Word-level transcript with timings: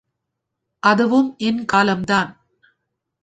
அதுவும் 0.83 1.35
என் 1.37 1.65
காலம்தான். 1.65 2.31